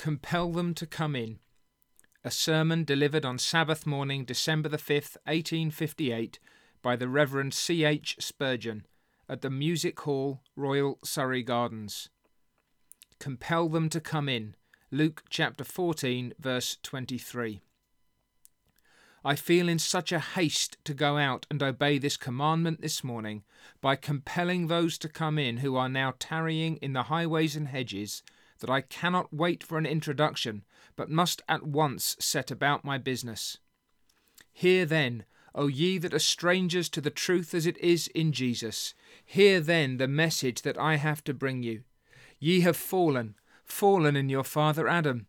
[0.00, 1.40] Compel them to come in.
[2.24, 6.38] A sermon delivered on Sabbath morning, December the 5th, 1858,
[6.80, 7.84] by the Reverend C.
[7.84, 8.16] H.
[8.18, 8.86] Spurgeon
[9.28, 12.08] at the Music Hall, Royal Surrey Gardens.
[13.18, 14.54] Compel them to come in.
[14.90, 17.60] Luke chapter 14, verse 23.
[19.22, 23.44] I feel in such a haste to go out and obey this commandment this morning
[23.82, 28.22] by compelling those to come in who are now tarrying in the highways and hedges
[28.60, 30.64] that I cannot wait for an introduction,
[30.96, 33.58] but must at once set about my business.
[34.52, 35.24] Hear then,
[35.54, 39.96] O ye that are strangers to the truth as it is in Jesus, hear then
[39.96, 41.82] the message that I have to bring you.
[42.38, 43.34] Ye have fallen,
[43.64, 45.26] fallen in your father Adam.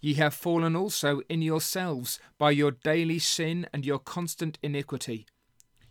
[0.00, 5.26] Ye have fallen also in yourselves by your daily sin and your constant iniquity.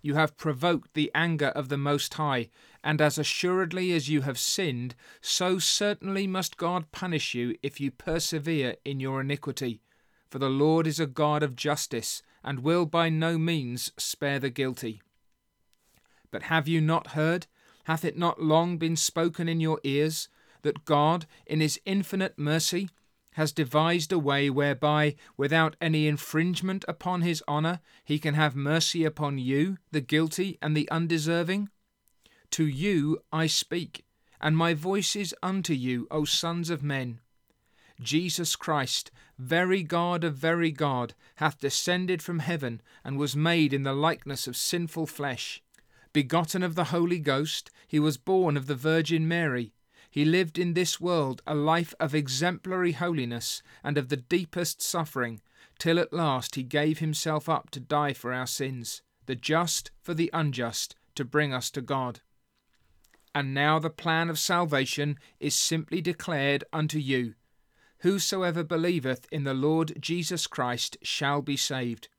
[0.02, 2.50] You have provoked the anger of the Most High,
[2.84, 7.92] and as assuredly as you have sinned, so certainly must God punish you if you
[7.92, 9.82] persevere in your iniquity.
[10.30, 14.50] For the Lord is a God of justice, and will by no means spare the
[14.50, 15.02] guilty.
[16.32, 17.48] But have you not heard?
[17.86, 20.28] Hath it not long been spoken in your ears,
[20.64, 22.90] that God, in his infinite mercy,
[23.34, 29.06] has devised a way whereby, without any infringement upon his honour, he can have mercy
[29.06, 31.70] upon you, the guilty and the undeserving?
[32.54, 34.06] To you I speak,
[34.40, 37.20] and my voice is unto you, O sons of men.
[38.02, 43.84] Jesus Christ, very God of very God, hath descended from heaven, and was made in
[43.84, 45.62] the likeness of sinful flesh.
[46.14, 49.74] Begotten of the Holy Ghost, he was born of the Virgin Mary
[50.14, 55.42] he lived in this world a life of exemplary holiness and of the deepest suffering,
[55.80, 60.14] till at last he gave himself up to die for our sins, the just for
[60.14, 62.22] the unjust, to bring us to God.
[63.36, 67.36] And now the plan of salvation is simply declared unto you
[68.00, 72.10] Whosoever believeth in the Lord Jesus Christ shall be saved.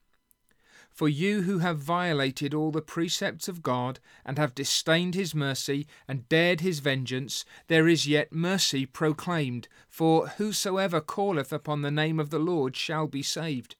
[0.91, 5.87] For you who have violated all the precepts of God, and have disdained his mercy,
[6.09, 12.19] and dared his vengeance, there is yet mercy proclaimed, for whosoever calleth upon the name
[12.19, 13.77] of the Lord shall be saved.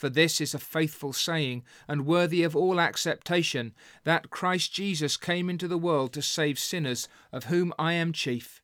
[0.00, 3.74] For this is a faithful saying, and worthy of all acceptation,
[4.04, 8.62] that Christ Jesus came into the world to save sinners, of whom I am chief.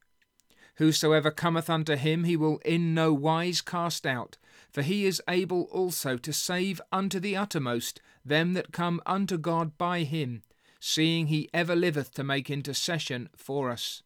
[0.77, 4.39] Whosoever cometh unto him he will in no wise cast out,
[4.71, 9.77] for he is able also to save unto the uttermost them that come unto God
[9.77, 10.43] by him,
[10.81, 14.03] seeing he ever liveth to make intercession for us.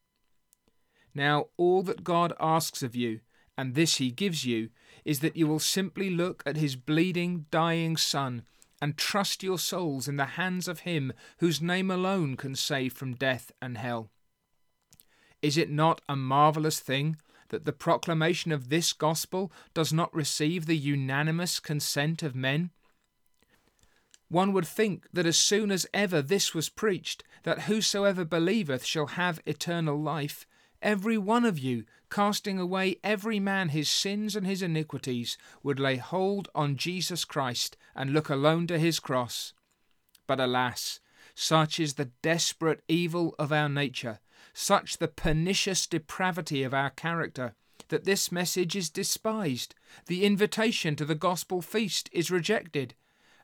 [1.14, 3.20] Now all that God asks of you,
[3.60, 4.70] and this he gives you,
[5.04, 8.42] is that you will simply look at his bleeding, dying Son,
[8.80, 13.12] and trust your souls in the hands of him whose name alone can save from
[13.12, 14.08] death and hell.
[15.42, 17.18] Is it not a marvellous thing
[17.50, 22.70] that the proclamation of this gospel does not receive the unanimous consent of men?
[24.30, 29.08] One would think that as soon as ever this was preached, that whosoever believeth shall
[29.08, 30.46] have eternal life,
[30.80, 35.96] every one of you, casting away every man his sins and his iniquities, would lay
[35.96, 39.52] hold on Jesus Christ and look alone to his cross.
[40.26, 41.00] But alas,
[41.34, 44.20] such is the desperate evil of our nature
[44.52, 47.54] such the pernicious depravity of our character,
[47.88, 49.74] that this message is despised,
[50.06, 52.94] the invitation to the gospel feast is rejected,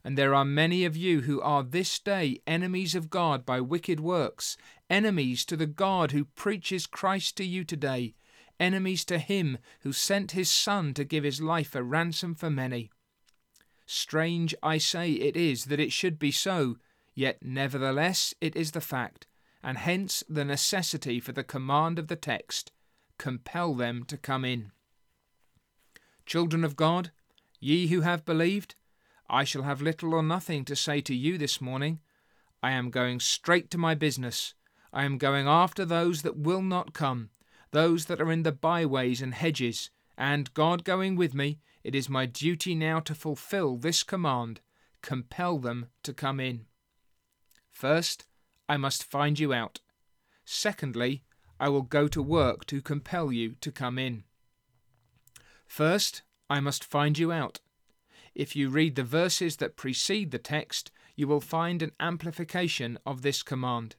[0.04, 3.98] and there are many of you who are this day enemies of God by wicked
[3.98, 4.56] works,
[4.88, 8.14] enemies to the God who preaches Christ to you today,
[8.58, 12.90] enemies to him who sent his Son to give his life a ransom for many.
[13.86, 16.76] Strange, I say, it is that it should be so,
[17.14, 19.26] yet nevertheless it is the fact
[19.66, 22.70] and hence the necessity for the command of the text
[23.18, 24.70] compel them to come in.
[26.24, 27.10] Children of God,
[27.58, 28.76] ye who have believed,
[29.28, 31.98] I shall have little or nothing to say to you this morning.
[32.62, 34.54] I am going straight to my business.
[34.92, 37.30] I am going after those that will not come,
[37.76, 42.08] those that are in the byways and hedges, and God going with me, it is
[42.08, 44.60] my duty now to fulfill this command
[45.02, 46.64] compel them to come in.
[47.70, 48.24] First,
[48.66, 49.80] I must find you out.
[50.46, 51.22] Secondly,
[51.60, 54.24] I will go to work to compel you to come in.
[55.66, 57.60] First, I must find you out.
[58.34, 63.20] If you read the verses that precede the text, you will find an amplification of
[63.20, 63.96] this command.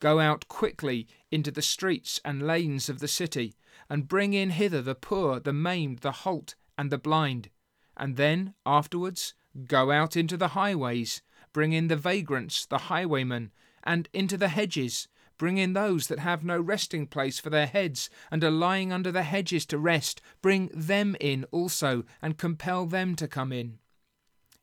[0.00, 3.54] Go out quickly into the streets and lanes of the city,
[3.88, 7.50] and bring in hither the poor, the maimed, the halt, and the blind.
[7.96, 9.34] And then, afterwards,
[9.66, 11.22] go out into the highways,
[11.52, 13.50] bring in the vagrants, the highwaymen,
[13.82, 15.08] and into the hedges,
[15.38, 19.12] Bring in those that have no resting place for their heads, and are lying under
[19.12, 20.20] the hedges to rest.
[20.42, 23.78] Bring them in also, and compel them to come in.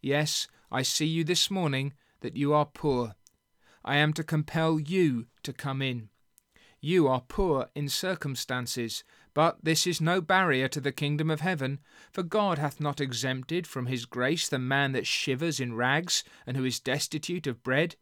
[0.01, 3.15] Yes, I see you this morning, that you are poor.
[3.85, 6.09] I am to compel you to come in.
[6.81, 9.03] You are poor in circumstances,
[9.33, 11.79] but this is no barrier to the kingdom of heaven,
[12.11, 16.57] for God hath not exempted from his grace the man that shivers in rags and
[16.57, 17.95] who is destitute of bread.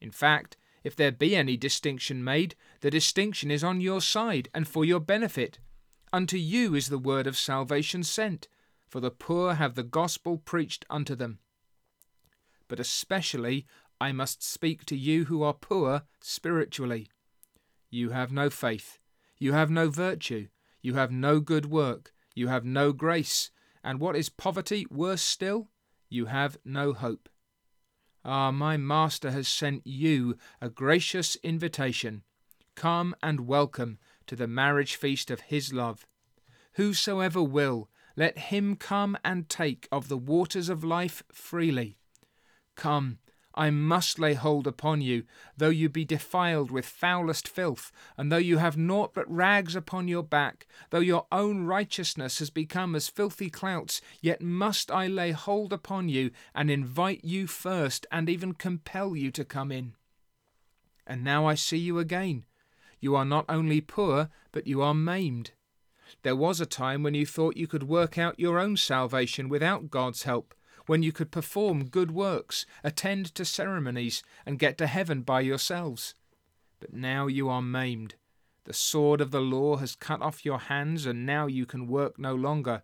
[0.00, 4.66] In fact, if there be any distinction made, the distinction is on your side and
[4.66, 5.58] for your benefit.
[6.12, 8.48] Unto you is the word of salvation sent,
[8.88, 11.38] for the poor have the gospel preached unto them.
[12.68, 13.66] But especially
[14.02, 17.06] I must speak to you who are poor spiritually.
[17.88, 18.98] You have no faith,
[19.38, 20.48] you have no virtue,
[20.80, 23.52] you have no good work, you have no grace,
[23.84, 25.68] and what is poverty worse still?
[26.08, 27.28] You have no hope.
[28.24, 32.24] Ah, my Master has sent you a gracious invitation.
[32.74, 36.08] Come and welcome to the marriage feast of his love.
[36.72, 41.98] Whosoever will, let him come and take of the waters of life freely.
[42.74, 43.18] Come,
[43.54, 45.24] I must lay hold upon you,
[45.56, 50.08] though you be defiled with foulest filth, and though you have naught but rags upon
[50.08, 55.32] your back, though your own righteousness has become as filthy clouts, yet must I lay
[55.32, 59.94] hold upon you, and invite you first, and even compel you to come in.
[61.06, 62.44] And now I see you again.
[63.00, 65.50] You are not only poor, but you are maimed.
[66.22, 69.90] There was a time when you thought you could work out your own salvation without
[69.90, 70.54] God's help
[70.86, 76.14] when you could perform good works, attend to ceremonies, and get to heaven by yourselves.
[76.80, 78.16] But now you are maimed.
[78.64, 82.18] The sword of the law has cut off your hands, and now you can work
[82.18, 82.82] no longer.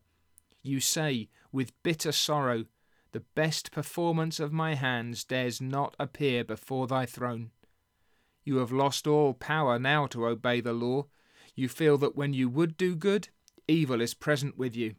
[0.63, 2.65] You say, with bitter sorrow,
[3.13, 7.51] The best performance of my hands dares not appear before thy throne.
[8.45, 11.07] You have lost all power now to obey the law.
[11.55, 13.31] You feel that when you would do good,
[13.67, 14.95] evil is present with you.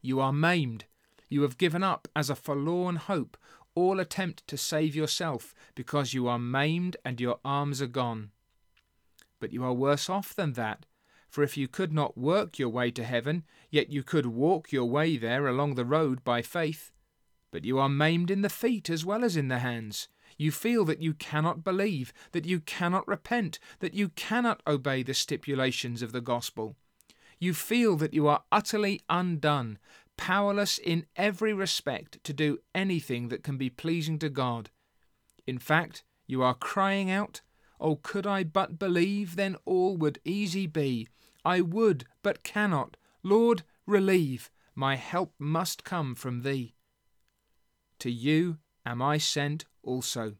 [0.00, 0.84] You are maimed
[1.28, 3.36] you have given up as a forlorn hope
[3.74, 8.30] all attempt to save yourself because you are maimed and your arms are gone.
[9.40, 10.84] But you are worse off than that,
[11.28, 14.86] for if you could not work your way to heaven, yet you could walk your
[14.86, 16.90] way there along the road by faith.
[17.52, 20.08] But you are maimed in the feet as well as in the hands.
[20.36, 25.14] You feel that you cannot believe, that you cannot repent, that you cannot obey the
[25.14, 26.76] stipulations of the gospel.
[27.38, 29.78] You feel that you are utterly undone,
[30.18, 34.68] powerless in every respect to do anything that can be pleasing to God.
[35.46, 37.40] In fact, you are crying out,
[37.80, 41.08] Oh, could I but believe, then all would easy be.
[41.44, 42.96] I would, but cannot.
[43.22, 44.50] Lord, relieve.
[44.74, 46.74] My help must come from Thee.
[48.00, 50.34] To you am I sent also.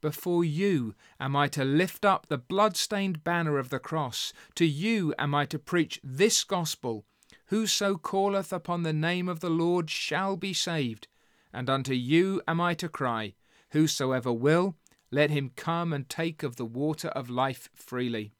[0.00, 4.32] Before you am I to lift up the blood-stained banner of the cross.
[4.56, 7.04] To you am I to preach this gospel
[7.52, 11.06] Whoso calleth upon the name of the Lord shall be saved.
[11.52, 13.34] And unto you am I to cry,
[13.72, 14.74] Whosoever will,
[15.10, 18.32] let him come and take of the water of life freely.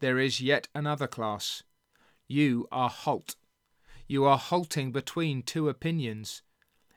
[0.00, 1.62] There is yet another class.
[2.26, 3.36] You are halt.
[4.08, 6.42] You are halting between two opinions.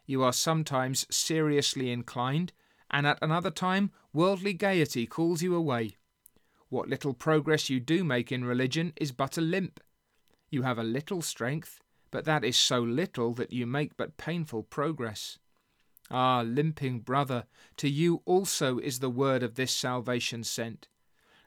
[0.07, 2.51] You are sometimes seriously inclined,
[2.89, 5.97] and at another time worldly gaiety calls you away.
[6.69, 9.79] What little progress you do make in religion is but a limp,
[10.49, 11.79] you have a little strength,
[12.11, 15.39] but that is so little that you make but painful progress.
[16.09, 20.87] Ah, limping brother, to you also is the word of this salvation sent.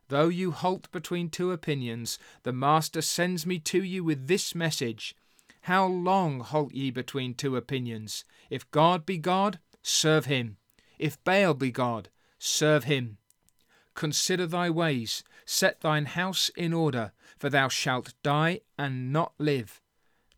[0.09, 5.15] Though you halt between two opinions, the Master sends me to you with this message.
[5.63, 8.25] How long halt ye between two opinions?
[8.51, 10.57] If God be God, serve him.
[10.99, 13.19] If Baal be God, serve him.
[13.95, 19.81] Consider thy ways, set thine house in order, for thou shalt die and not live.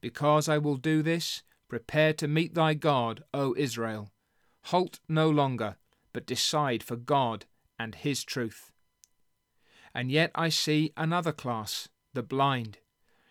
[0.01, 4.11] Because I will do this, prepare to meet thy God, O Israel.
[4.65, 5.77] Halt no longer,
[6.13, 7.47] but decide for God
[7.79, 8.71] and his truth.
[9.95, 12.79] And yet I see another class, the blind.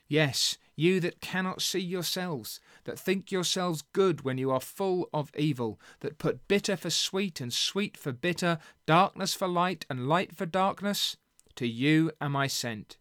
[0.08, 5.31] Yes, you that cannot see yourselves, that think yourselves good when you are full of
[5.38, 8.57] evil, that put bitter for sweet and sweet for bitter,
[8.88, 11.17] darkness for light and light for darkness,
[11.55, 12.97] to you am I sent.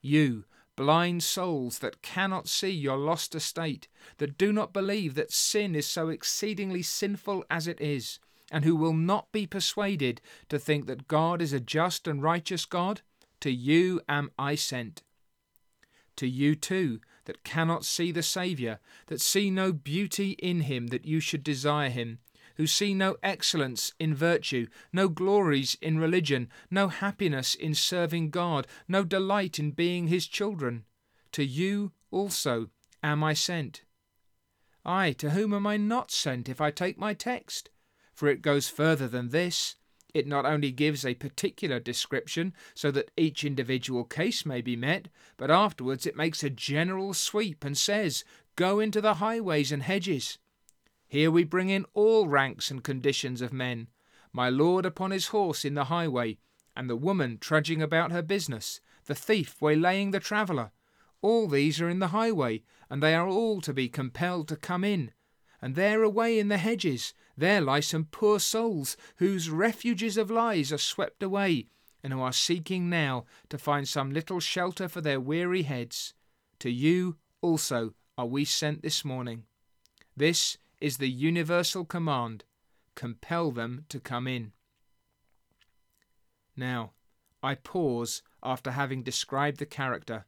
[0.00, 3.86] You, blind souls that cannot see your lost estate,
[4.18, 8.18] that do not believe that sin is so exceedingly sinful as it is,
[8.50, 12.64] and who will not be persuaded to think that God is a just and righteous
[12.64, 13.02] God,
[13.40, 15.02] to you am I sent.
[16.16, 21.04] To you too, that cannot see the Saviour, that see no beauty in him that
[21.04, 22.18] you should desire him,
[22.56, 28.66] who see no excellence in virtue, no glories in religion, no happiness in serving God,
[28.88, 30.84] no delight in being his children.
[31.32, 32.70] To you also
[33.02, 33.82] am I sent.
[34.84, 37.70] I, to whom am I not sent if I take my text?
[38.12, 39.76] For it goes further than this.
[40.14, 45.08] It not only gives a particular description so that each individual case may be met,
[45.36, 48.24] but afterwards it makes a general sweep and says,
[48.56, 50.38] Go into the highways and hedges.
[51.08, 53.88] Here we bring in all ranks and conditions of men
[54.32, 56.38] my lord upon his horse in the highway,
[56.74, 60.72] and the woman trudging about her business, the thief waylaying the traveller.
[61.20, 64.84] All these are in the highway, and they are all to be compelled to come
[64.84, 65.12] in.
[65.62, 70.72] And there away in the hedges, there lie some poor souls whose refuges of lies
[70.72, 71.68] are swept away,
[72.02, 76.14] and who are seeking now to find some little shelter for their weary heads.
[76.58, 79.44] To you also are we sent this morning.
[80.16, 82.44] This is the universal command
[82.94, 84.52] compel them to come in.
[86.56, 86.92] Now,
[87.42, 90.26] I pause after having described the character.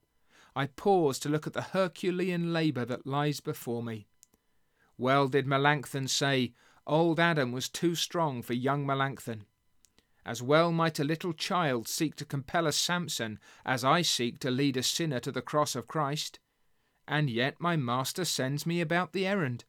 [0.56, 4.06] I pause to look at the Herculean labour that lies before me.
[4.96, 6.52] Well did Melancthon say,
[6.86, 9.42] Old Adam was too strong for young Melancthon.
[10.26, 14.50] As well might a little child seek to compel a Samson as I seek to
[14.50, 16.38] lead a sinner to the cross of Christ.
[17.06, 19.64] And yet my master sends me about the errand.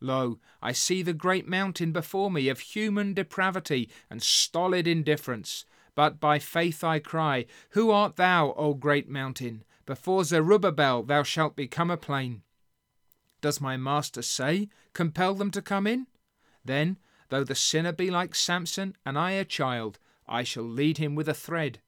[0.00, 5.64] Lo, I see the great mountain before me of human depravity and stolid indifference.
[5.94, 9.64] But by faith I cry, Who art thou, O great mountain?
[9.86, 12.42] Before Zerubbabel thou shalt become a plain.
[13.42, 16.06] Does my master say, Compel them to come in?
[16.64, 16.96] Then,
[17.28, 21.28] though the sinner be like Samson, and I a child, I shall lead him with
[21.28, 21.80] a thread.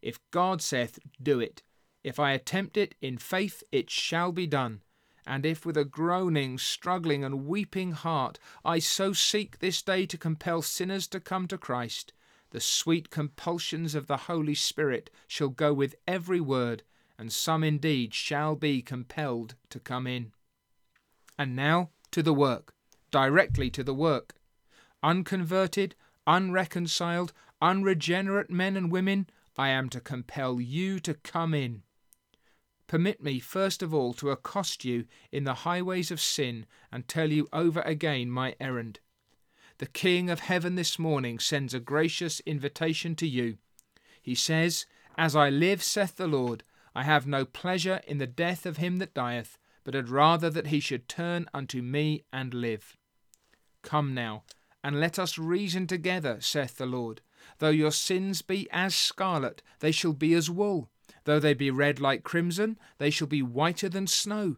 [0.00, 1.62] If God saith, Do it,
[2.02, 4.80] if I attempt it in faith, it shall be done.
[5.26, 10.16] And if with a groaning, struggling, and weeping heart I so seek this day to
[10.16, 12.14] compel sinners to come to Christ,
[12.48, 16.82] the sweet compulsions of the Holy Spirit shall go with every word,
[17.18, 20.32] and some indeed shall be compelled to come in.
[21.38, 22.74] And now to the work,
[23.10, 24.34] directly to the work.
[25.02, 25.94] Unconverted,
[26.26, 31.82] unreconciled, unregenerate men and women, I am to compel you to come in.
[32.88, 37.30] Permit me first of all to accost you in the highways of sin and tell
[37.30, 39.00] you over again my errand.
[39.78, 43.58] The King of heaven this morning sends a gracious invitation to you.
[44.20, 46.64] He says, As I live, saith the Lord,
[46.94, 50.66] I have no pleasure in the death of him that dieth, but had rather that
[50.66, 52.94] he should turn unto me and live.
[53.82, 54.42] Come now,
[54.84, 57.22] and let us reason together, saith the Lord.
[57.56, 60.90] Though your sins be as scarlet, they shall be as wool.
[61.24, 64.56] Though they be red like crimson, they shall be whiter than snow.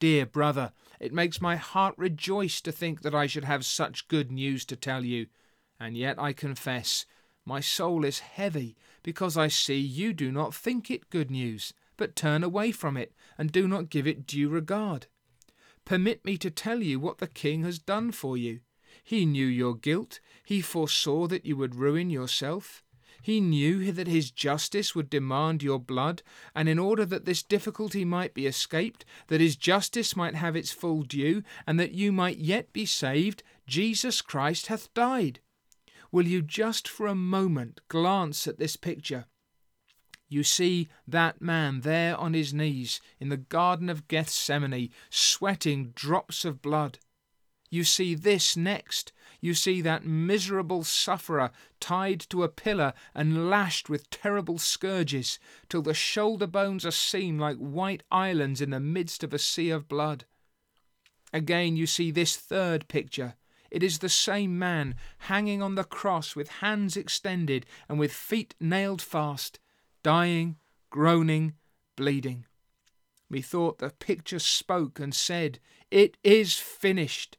[0.00, 4.32] Dear brother, it makes my heart rejoice to think that I should have such good
[4.32, 5.28] news to tell you.
[5.78, 7.06] And yet I confess,
[7.44, 12.16] my soul is heavy, because I see you do not think it good news, but
[12.16, 15.06] turn away from it, and do not give it due regard.
[15.84, 18.60] Permit me to tell you what the king has done for you.
[19.02, 22.82] He knew your guilt, he foresaw that you would ruin yourself.
[23.20, 26.22] He knew that his justice would demand your blood,
[26.54, 30.72] and in order that this difficulty might be escaped, that his justice might have its
[30.72, 35.40] full due, and that you might yet be saved, Jesus Christ hath died.
[36.12, 39.26] Will you just for a moment glance at this picture?
[40.34, 46.44] You see that man there on his knees in the Garden of Gethsemane, sweating drops
[46.44, 46.98] of blood.
[47.70, 53.88] You see this next, you see that miserable sufferer tied to a pillar and lashed
[53.88, 55.38] with terrible scourges,
[55.68, 59.70] till the shoulder bones are seen like white islands in the midst of a sea
[59.70, 60.24] of blood.
[61.32, 63.36] Again, you see this third picture.
[63.70, 68.56] It is the same man hanging on the cross with hands extended and with feet
[68.58, 69.60] nailed fast,
[70.04, 70.56] dying,
[70.90, 71.54] groaning,
[71.96, 72.44] bleeding.
[73.28, 75.58] Methought the picture spoke and said,
[75.90, 77.36] It is finished.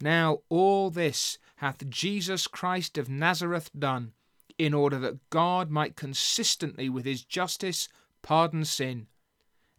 [0.00, 4.14] Now all this hath Jesus Christ of Nazareth done,
[4.58, 7.88] in order that God might consistently with his justice
[8.22, 9.06] pardon sin.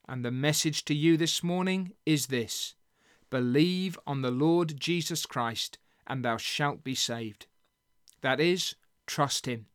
[0.08, 2.76] And the message to you this morning is this
[3.30, 7.48] Believe on the Lord Jesus Christ, and thou shalt be saved.
[8.22, 8.76] That is,
[9.08, 9.66] trust him.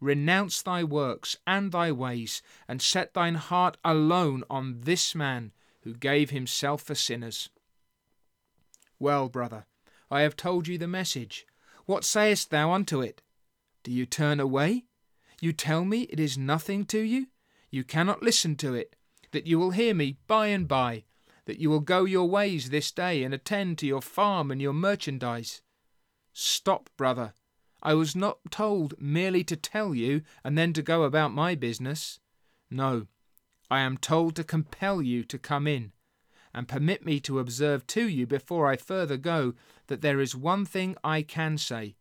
[0.00, 5.94] Renounce thy works and thy ways, and set thine heart alone on this man who
[5.94, 7.48] gave himself for sinners.
[8.98, 9.66] Well, brother,
[10.10, 11.46] I have told you the message.
[11.86, 13.22] What sayest thou unto it?
[13.82, 14.84] Do you turn away?
[15.40, 17.28] You tell me it is nothing to you?
[17.70, 18.96] You cannot listen to it,
[19.32, 21.04] that you will hear me by and by.
[21.46, 24.72] that you will go your ways this day and attend to your farm and your
[24.72, 25.62] merchandise.
[26.32, 27.32] Stop, brother.
[27.86, 32.18] I was not told merely to tell you and then to go about my business.
[32.68, 33.06] No,
[33.70, 35.92] I am told to compel you to come in,
[36.52, 39.54] and permit me to observe to you before I further go
[39.86, 41.94] that there is one thing I can say,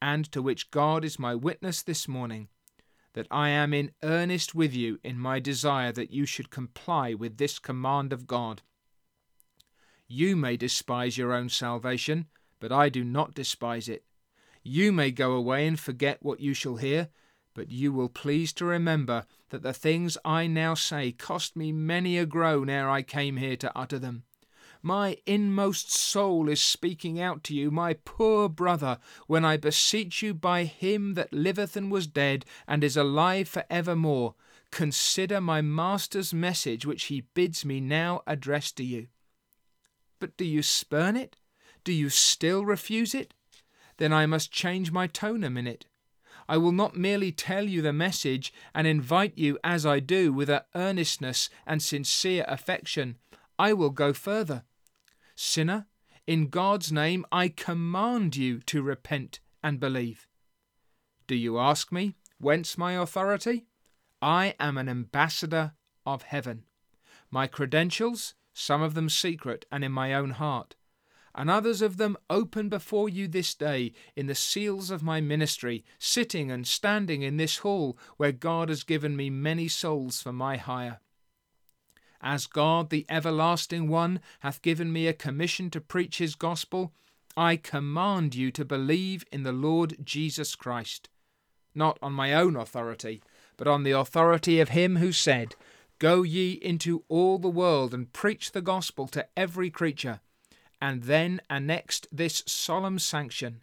[0.00, 2.46] and to which God is my witness this morning,
[3.14, 7.38] that I am in earnest with you in my desire that you should comply with
[7.38, 8.62] this command of God.
[10.06, 12.26] You may despise your own salvation,
[12.60, 14.04] but I do not despise it.
[14.66, 17.10] You may go away and forget what you shall hear,
[17.52, 22.16] but you will please to remember that the things I now say cost me many
[22.16, 24.24] a groan ere I came here to utter them.
[24.82, 30.32] My inmost soul is speaking out to you, my poor brother, when I beseech you
[30.34, 34.34] by him that liveth and was dead, and is alive for evermore,
[34.70, 39.08] consider my Master's message which he bids me now address to you.
[40.18, 41.36] But do you spurn it?
[41.82, 43.34] Do you still refuse it?
[43.98, 45.86] Then I must change my tone a minute.
[46.48, 50.50] I will not merely tell you the message and invite you as I do with
[50.50, 53.16] a earnestness and sincere affection.
[53.58, 54.64] I will go further.
[55.36, 55.86] Sinner,
[56.26, 60.28] in God's name I command you to repent and believe.
[61.26, 63.66] Do you ask me whence my authority?
[64.20, 65.72] I am an ambassador
[66.04, 66.64] of heaven.
[67.30, 70.76] My credentials, some of them secret and in my own heart,
[71.34, 75.84] and others of them open before you this day in the seals of my ministry,
[75.98, 80.56] sitting and standing in this hall where God has given me many souls for my
[80.56, 81.00] hire.
[82.20, 86.92] As God, the everlasting one, hath given me a commission to preach his gospel,
[87.36, 91.08] I command you to believe in the Lord Jesus Christ,
[91.74, 93.22] not on my own authority,
[93.56, 95.56] but on the authority of him who said,
[95.98, 100.20] Go ye into all the world and preach the gospel to every creature
[100.84, 103.62] and then annexed this solemn sanction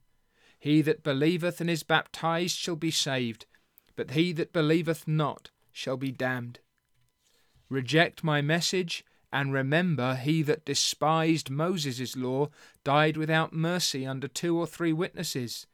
[0.58, 3.46] He that believeth and is baptized shall be saved,
[3.96, 6.58] but he that believeth not shall be damned.
[7.70, 12.50] Reject my message, and remember he that despised Moses' law
[12.84, 15.68] died without mercy under two or three witnesses.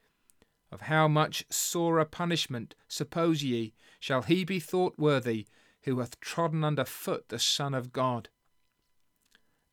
[0.70, 5.48] Of how much sorer punishment, suppose ye, shall he be thought worthy
[5.84, 8.28] who hath trodden under foot the Son of God?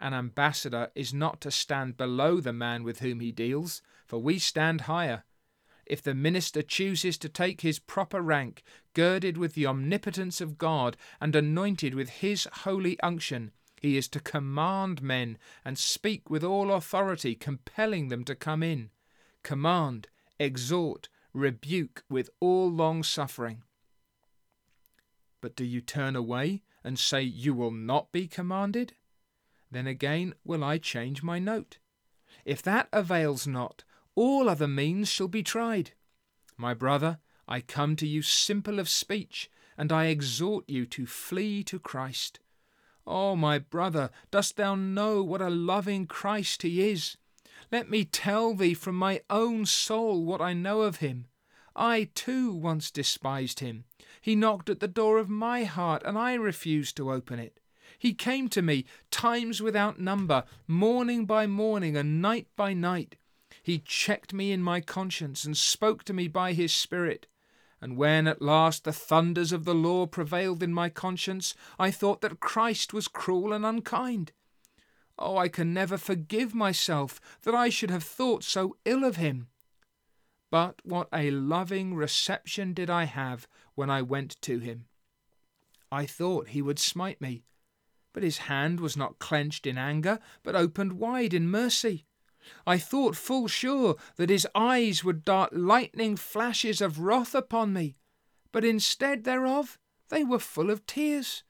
[0.04, 4.38] An ambassador is not to stand below the man with whom he deals, for we
[4.38, 5.24] stand higher.
[5.86, 8.62] If the minister chooses to take his proper rank,
[8.92, 14.20] girded with the omnipotence of God and anointed with his holy unction, he is to
[14.20, 18.90] command men and speak with all authority, compelling them to come in.
[19.42, 23.62] Command, exhort, rebuke with all long suffering.
[25.40, 28.92] But do you turn away and say you will not be commanded?
[29.74, 31.78] Then again will I change my note.
[32.44, 33.84] If that avails not,
[34.14, 35.92] all other means shall be tried.
[36.56, 41.64] My brother, I come to you simple of speech, and I exhort you to flee
[41.64, 42.40] to Christ.
[43.06, 47.16] Oh, my brother, dost thou know what a loving Christ he is?
[47.70, 51.26] Let me tell thee from my own soul what I know of him.
[51.76, 53.84] I too once despised him.
[54.20, 57.58] He knocked at the door of my heart, and I refused to open it.
[58.04, 63.16] He came to me times without number, morning by morning and night by night.
[63.62, 67.26] He checked me in my conscience and spoke to me by his Spirit.
[67.80, 72.20] And when at last the thunders of the law prevailed in my conscience, I thought
[72.20, 74.32] that Christ was cruel and unkind.
[75.18, 79.48] Oh, I can never forgive myself that I should have thought so ill of him.
[80.50, 84.88] But what a loving reception did I have when I went to him!
[85.90, 87.44] I thought he would smite me,
[88.14, 92.06] but his hand was not clenched in anger, but opened wide in mercy.
[92.66, 97.96] I thought full sure that his eyes would dart lightning flashes of wrath upon me,
[98.52, 101.42] but instead thereof they were full of tears.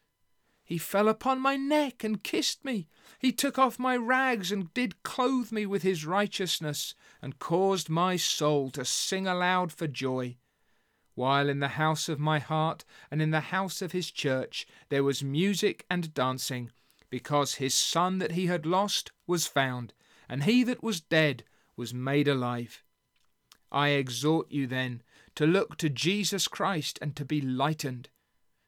[0.64, 2.88] He fell upon my neck and kissed me.
[3.18, 8.16] He took off my rags and did clothe me with his righteousness, and caused my
[8.16, 10.38] soul to sing aloud for joy
[11.14, 15.04] while in the house of my heart and in the house of his church there
[15.04, 16.70] was music and dancing,
[17.10, 19.94] because his son that he had lost was found,
[20.28, 21.44] and he that was dead
[21.76, 22.82] was made alive.
[23.70, 25.02] I exhort you then
[25.34, 28.08] to look to Jesus Christ and to be lightened.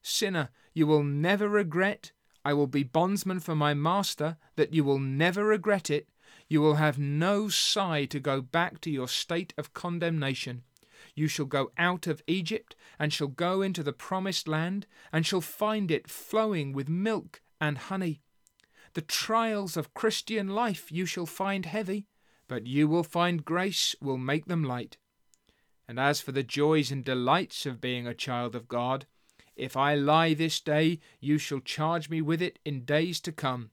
[0.02, 2.12] Sinner, you will never regret.
[2.44, 6.08] I will be bondsman for my master, that you will never regret it.
[6.48, 10.62] You will have no sigh to go back to your state of condemnation.
[11.14, 15.40] You shall go out of Egypt, and shall go into the promised land, and shall
[15.40, 18.22] find it flowing with milk and honey.
[18.94, 22.06] The trials of Christian life you shall find heavy,
[22.48, 24.96] but you will find grace will make them light.
[25.88, 29.06] And as for the joys and delights of being a child of God,
[29.54, 33.70] if I lie this day, you shall charge me with it in days to come.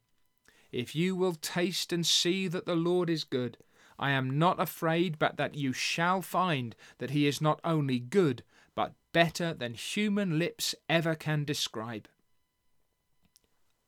[0.72, 3.58] If you will taste and see that the Lord is good,
[4.00, 8.44] I am not afraid but that you shall find that he is not only good,
[8.76, 12.08] but better than human lips ever can describe.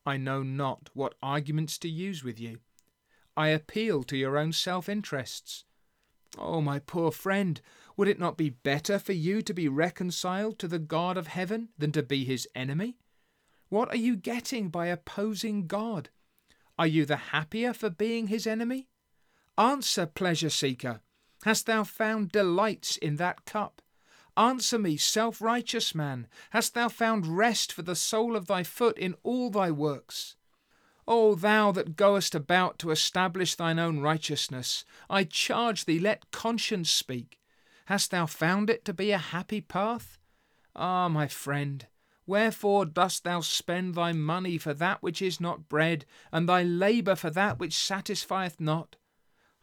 [0.06, 2.60] I know not what arguments to use with you.
[3.36, 5.66] I appeal to your own self interests.
[6.38, 7.60] Oh, my poor friend,
[7.98, 11.70] would it not be better for you to be reconciled to the God of heaven
[11.78, 12.98] than to be his enemy?
[13.70, 16.10] What are you getting by opposing God?
[16.78, 18.90] Are you the happier for being his enemy?
[19.58, 21.02] Answer, pleasure seeker.
[21.44, 23.82] Hast thou found delights in that cup?
[24.36, 26.28] Answer me, self righteous man.
[26.50, 30.36] Hast thou found rest for the sole of thy foot in all thy works?
[31.08, 36.90] O thou that goest about to establish thine own righteousness, I charge thee, let conscience
[36.90, 37.40] speak.
[37.86, 40.18] Hast thou found it to be a happy path?
[40.76, 41.86] Ah, my friend,
[42.26, 47.16] wherefore dost thou spend thy money for that which is not bread, and thy labour
[47.16, 48.96] for that which satisfieth not?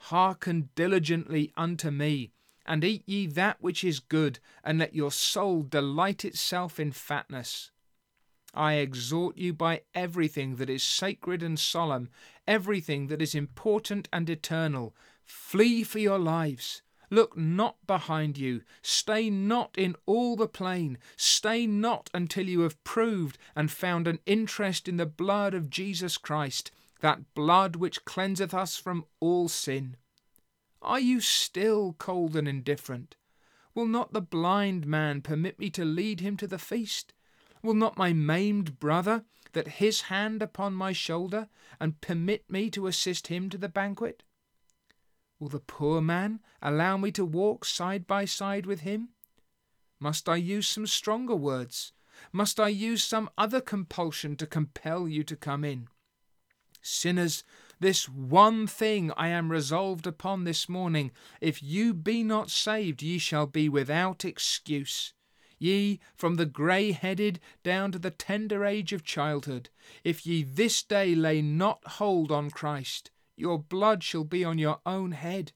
[0.07, 2.33] Hearken diligently unto me,
[2.67, 7.71] and eat ye that which is good, and let your soul delight itself in fatness.
[8.53, 12.11] I exhort you by everything that is sacred and solemn,
[12.49, 14.95] everything that is important and eternal.
[15.25, 16.83] Flee for your lives.
[17.09, 18.63] Look not behind you.
[18.83, 20.99] Stay not in all the plain.
[21.17, 26.19] Stay not until you have proved and found an interest in the blood of Jesus
[26.19, 29.97] Christ, that blood which cleanseth us from all sin.
[30.81, 33.17] Are you still cold and indifferent?
[33.75, 37.13] Will not the blind man permit me to lead him to the feast?
[37.63, 42.87] Will not my maimed brother that his hand upon my shoulder, and permit me to
[42.87, 44.23] assist him to the banquet?
[45.39, 49.11] Will the poor man allow me to walk side by side with him?
[49.99, 51.93] Must I use some stronger words?
[52.33, 55.89] Must I use some other compulsion to compel you to come in?
[56.83, 57.45] Sinners,
[57.79, 63.19] this one thing I am resolved upon this morning if you be not saved, ye
[63.19, 65.15] shall be without excuse.
[65.59, 69.71] Ye, from the grey headed down to the tender age of childhood,
[70.03, 74.81] if ye this day lay not hold on Christ, your blood shall be on your
[74.85, 75.53] own head.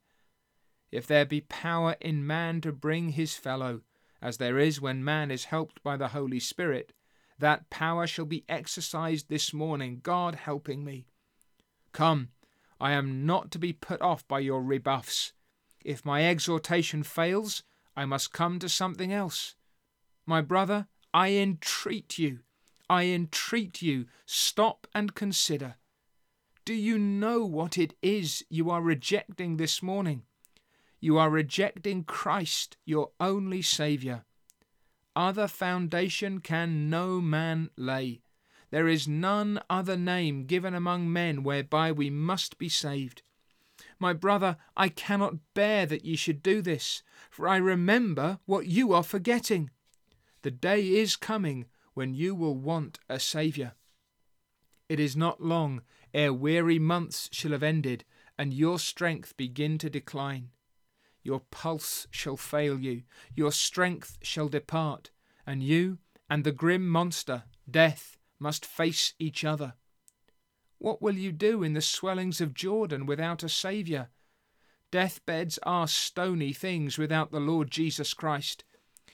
[0.93, 3.83] If there be power in man to bring his fellow,
[4.23, 6.93] as there is when man is helped by the Holy Spirit,
[7.39, 11.07] that power shall be exercised this morning, God helping me.
[11.97, 12.29] Come,
[12.79, 15.33] I am not to be put off by your rebuffs.
[15.83, 17.63] If my exhortation fails,
[17.97, 19.55] I must come to something else.
[20.27, 22.41] My brother, I entreat you,
[22.91, 25.77] I entreat you, stop and consider.
[26.67, 30.25] Do you know what it is you are rejecting this morning?
[31.01, 34.27] You are rejecting Christ, your only Saviour.
[35.15, 38.21] Other foundation can no man lay.
[38.71, 43.23] There is none other name given among men whereby we must be saved.
[43.99, 48.93] My brother, I cannot bear that ye should do this, for I remember what you
[48.93, 49.71] are forgetting.
[50.43, 53.75] The day is coming when you will want a Saviour.
[54.89, 55.83] It is not long
[56.15, 58.05] ere weary months shall have ended,
[58.39, 60.51] and your strength begin to decline.
[61.23, 63.03] Your pulse shall fail you,
[63.35, 65.11] your strength shall depart,
[65.47, 65.99] and you
[66.31, 69.75] and the grim monster, death, must face each other.
[70.79, 74.11] What will you do in the swellings of Jordan without a Saviour?
[74.93, 78.65] Deathbeds are stony things without the Lord Jesus Christ.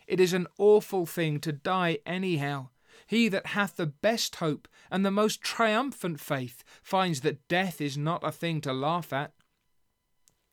[0.06, 2.68] It is an awful thing to die anyhow.
[3.06, 7.96] He that hath the best hope and the most triumphant faith finds that death is
[7.96, 9.32] not a thing to laugh at.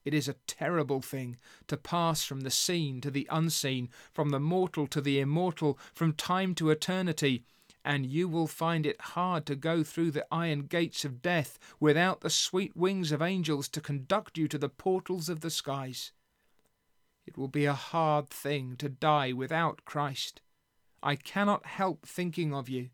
[0.05, 4.39] It is a terrible thing to pass from the seen to the unseen, from the
[4.39, 7.43] mortal to the immortal, from time to eternity,
[7.89, 12.21] and you will find it hard to go through the iron gates of death without
[12.21, 16.11] the sweet wings of angels to conduct you to the portals of the skies.
[17.25, 20.39] It will be a hard thing to die without Christ.
[21.01, 22.91] I cannot help thinking of you.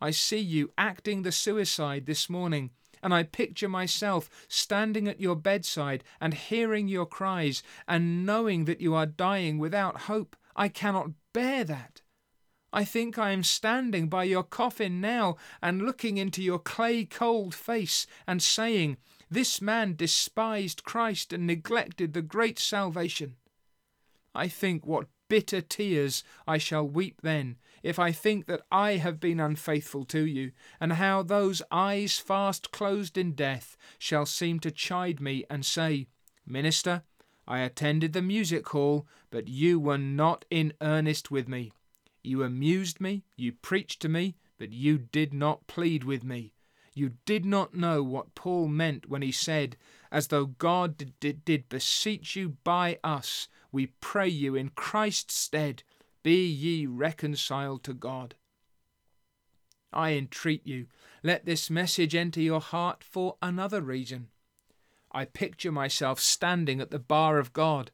[0.00, 2.70] I see you acting the suicide this morning,
[3.02, 8.80] and I picture myself standing at your bedside and hearing your cries and knowing that
[8.80, 10.36] you are dying without hope.
[10.54, 12.02] I cannot bear that.
[12.72, 17.54] I think I am standing by your coffin now and looking into your clay cold
[17.54, 18.96] face and saying,
[19.28, 23.36] This man despised Christ and neglected the great salvation.
[24.34, 29.18] I think what bitter tears I shall weep then, if I think that I have
[29.18, 34.70] been unfaithful to you, and how those eyes fast closed in death shall seem to
[34.70, 36.06] chide me and say,
[36.46, 37.02] Minister,
[37.48, 41.72] I attended the music hall, but you were not in earnest with me.
[42.22, 46.52] You amused me, you preached to me, but you did not plead with me.
[46.94, 49.76] You did not know what Paul meant when he said,
[50.10, 55.34] As though God did, did, did beseech you by us, we pray you in Christ's
[55.34, 55.82] stead,
[56.22, 58.34] be ye reconciled to God.
[59.92, 60.86] I entreat you,
[61.22, 64.28] let this message enter your heart for another reason.
[65.12, 67.90] I picture myself standing at the bar of God.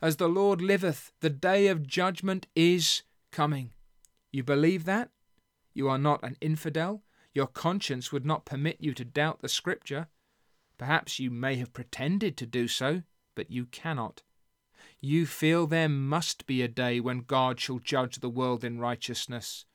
[0.00, 3.02] As the Lord liveth, the day of judgment is
[3.36, 3.70] coming.
[4.32, 5.10] You believe that?
[5.74, 7.02] You are not an infidel.
[7.34, 10.08] Your conscience would not permit you to doubt the Scripture.
[10.78, 13.02] Perhaps you may have pretended to do so,
[13.34, 14.22] but you cannot.
[15.02, 19.66] You feel there must be a day when God shall judge the world in righteousness.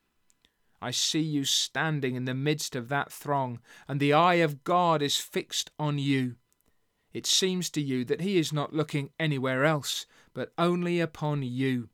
[0.82, 5.04] I see you standing in the midst of that throng, and the eye of God
[5.04, 6.38] is fixed on you.
[7.14, 11.91] It seems to you that He is not looking anywhere else, but only upon you,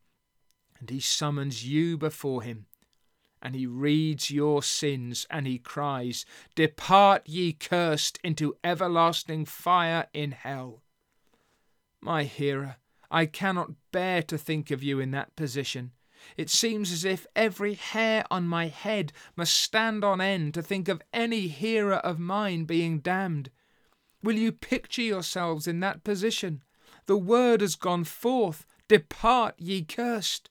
[0.80, 2.66] and He summons you before Him.
[3.40, 10.32] And he reads your sins, and he cries, Depart, ye cursed, into everlasting fire in
[10.32, 10.82] hell.
[12.00, 12.76] My hearer,
[13.10, 15.92] I cannot bear to think of you in that position.
[16.36, 20.88] It seems as if every hair on my head must stand on end to think
[20.88, 23.50] of any hearer of mine being damned.
[24.22, 26.62] Will you picture yourselves in that position?
[27.06, 30.50] The word has gone forth, Depart, ye cursed.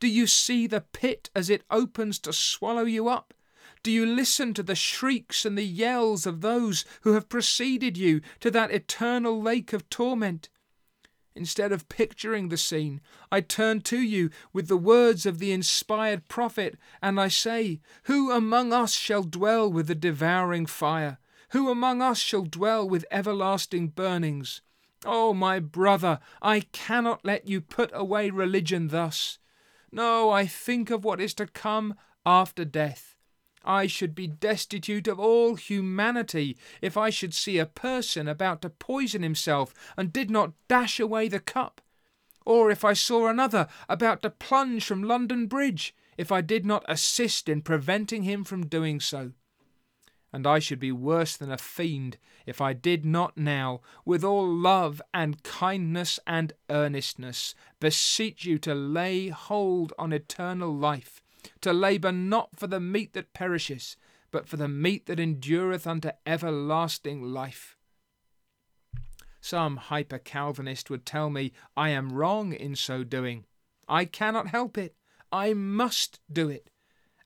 [0.00, 3.34] Do you see the pit as it opens to swallow you up?
[3.82, 8.20] Do you listen to the shrieks and the yells of those who have preceded you
[8.40, 10.48] to that eternal lake of torment?
[11.34, 16.28] Instead of picturing the scene, I turn to you with the words of the inspired
[16.28, 21.18] prophet, and I say, Who among us shall dwell with the devouring fire?
[21.50, 24.60] Who among us shall dwell with everlasting burnings?
[25.04, 29.38] Oh, my brother, I cannot let you put away religion thus.
[29.92, 33.16] No, I think of what is to come after death.
[33.64, 38.70] I should be destitute of all humanity if I should see a person about to
[38.70, 41.80] poison himself and did not dash away the cup,
[42.46, 46.84] or if I saw another about to plunge from London Bridge, if I did not
[46.88, 49.32] assist in preventing him from doing so.
[50.32, 52.16] And I should be worse than a fiend
[52.46, 58.74] if I did not now, with all love and kindness and earnestness, beseech you to
[58.74, 61.20] lay hold on eternal life
[61.60, 63.96] to labour not for the meat that perishes,
[64.30, 67.76] but for the meat that endureth unto everlasting life.
[69.40, 73.46] Some hyper Calvinist would tell me I am wrong in so doing.
[73.88, 74.94] I cannot help it.
[75.32, 76.69] I must do it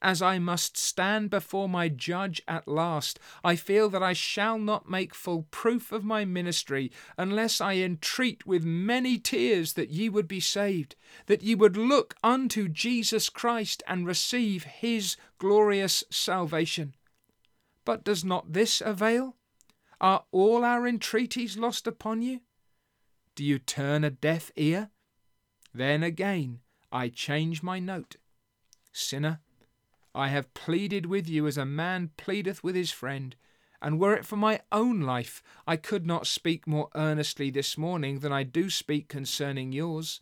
[0.04, 4.88] as I must stand before my judge at last, I feel that I shall not
[4.88, 10.28] make full proof of my ministry unless I entreat with many tears that ye would
[10.28, 16.94] be saved, that ye would look unto Jesus Christ and receive his glorious salvation.
[17.86, 19.36] But does not this avail?
[20.02, 22.40] Are all our entreaties lost upon you?
[23.34, 24.90] Do you turn a deaf ear?
[25.72, 26.60] Then again
[26.92, 28.16] I change my note.
[28.92, 29.40] Sinner,
[30.14, 33.34] I have pleaded with you as a man pleadeth with his friend,
[33.82, 38.20] and were it for my own life, I could not speak more earnestly this morning
[38.20, 40.20] than I do speak concerning yours.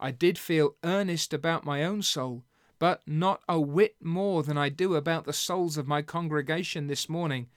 [0.00, 2.44] I did feel earnest about my own soul,
[2.78, 7.08] but not a whit more than I do about the souls of my congregation this
[7.08, 7.48] morning.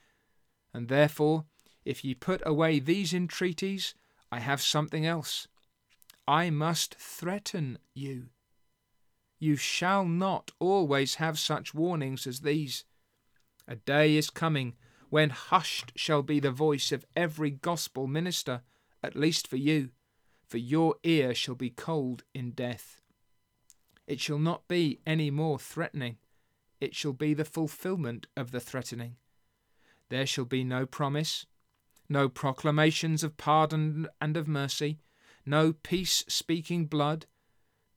[0.74, 1.46] And therefore,
[1.84, 3.96] if ye put away these entreaties,
[4.32, 5.48] I have something else.
[6.28, 8.28] I must threaten you.
[9.40, 12.86] You shall not always have such warnings as these.
[13.68, 14.76] A day is coming
[15.10, 18.62] when hushed shall be the voice of every gospel minister,
[19.04, 19.92] at least for you,
[20.48, 23.02] for your ear shall be cold in death.
[24.08, 26.18] It shall not be any more threatening,
[26.80, 29.18] it shall be the fulfilment of the threatening.
[30.10, 31.46] There shall be no promise,
[32.08, 35.00] no proclamations of pardon and of mercy,
[35.46, 37.26] no peace speaking blood,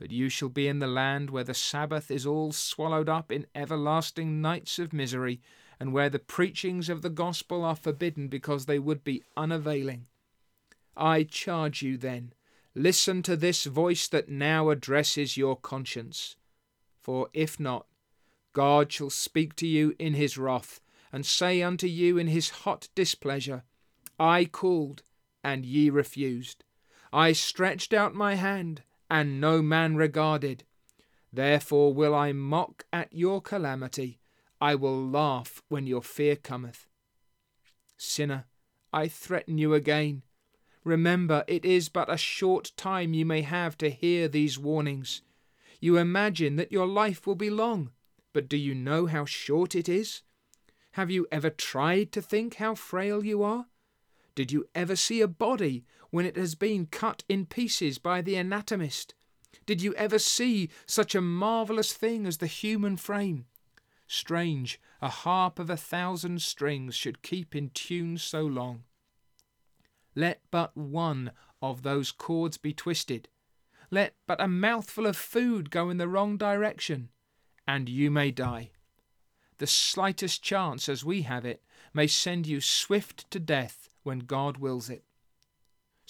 [0.00, 3.46] but you shall be in the land where the Sabbath is all swallowed up in
[3.54, 5.42] everlasting nights of misery,
[5.78, 10.06] and where the preachings of the gospel are forbidden because they would be unavailing.
[10.96, 12.32] I charge you then,
[12.74, 16.34] listen to this voice that now addresses your conscience.
[16.98, 17.84] For if not,
[18.54, 20.80] God shall speak to you in his wrath,
[21.12, 23.64] and say unto you in his hot displeasure,
[24.18, 25.02] I called,
[25.44, 26.64] and ye refused.
[27.12, 30.64] I stretched out my hand, and no man regarded.
[31.32, 34.20] Therefore will I mock at your calamity,
[34.60, 36.86] I will laugh when your fear cometh.
[37.96, 38.46] Sinner,
[38.92, 40.22] I threaten you again.
[40.84, 45.22] Remember, it is but a short time you may have to hear these warnings.
[45.80, 47.90] You imagine that your life will be long,
[48.32, 50.22] but do you know how short it is?
[50.92, 53.66] Have you ever tried to think how frail you are?
[54.34, 58.36] Did you ever see a body when it has been cut in pieces by the
[58.36, 59.14] anatomist?
[59.66, 63.46] Did you ever see such a marvellous thing as the human frame?
[64.06, 68.82] Strange, a harp of a thousand strings should keep in tune so long.
[70.14, 71.30] Let but one
[71.62, 73.28] of those cords be twisted,
[73.90, 77.10] let but a mouthful of food go in the wrong direction,
[77.66, 78.70] and you may die.
[79.58, 84.56] The slightest chance, as we have it, may send you swift to death when God
[84.56, 85.04] wills it.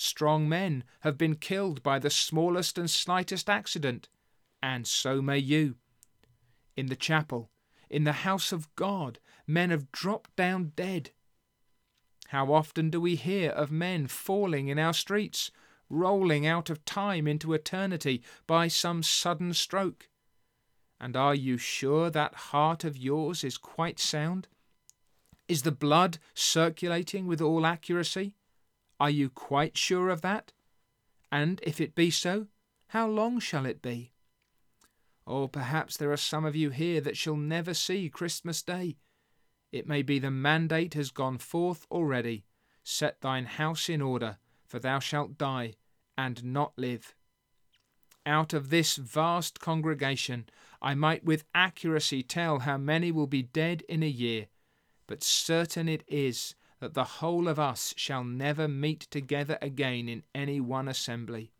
[0.02, 4.08] Strong men have been killed by the smallest and slightest accident,
[4.62, 5.76] and so may you.
[6.74, 7.50] In the chapel,
[7.90, 11.10] in the house of God, men have dropped down dead.
[12.28, 15.50] How often do we hear of men falling in our streets,
[15.90, 20.08] rolling out of time into eternity by some sudden stroke?
[20.98, 24.48] And are you sure that heart of yours is quite sound?
[25.46, 28.32] Is the blood circulating with all accuracy?
[29.00, 30.52] Are you quite sure of that?
[31.32, 32.48] And if it be so,
[32.88, 34.12] how long shall it be?
[35.26, 38.98] Or perhaps there are some of you here that shall never see Christmas Day.
[39.72, 42.44] It may be the mandate has gone forth already.
[42.84, 44.36] Set thine house in order,
[44.66, 45.74] for thou shalt die,
[46.18, 47.14] and not live.
[48.26, 50.46] Out of this vast congregation
[50.82, 54.48] I might with accuracy tell how many will be dead in a year,
[55.06, 60.22] but certain it is that the whole of us shall never meet together again in
[60.34, 61.52] any one assembly.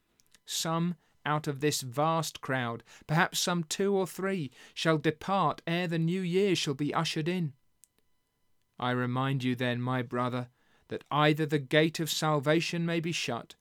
[0.44, 5.98] Some out of this vast crowd, perhaps some two or three, shall depart ere the
[5.98, 7.52] new year shall be ushered in.
[8.78, 10.48] I remind you then, my brother,
[10.88, 13.54] that either the gate of salvation may be shut,